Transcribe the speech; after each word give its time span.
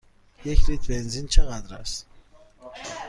یک 0.45 0.69
لیتر 0.69 0.93
بنزین 0.93 1.27
چقدر 1.27 1.75
است؟ 1.75 2.05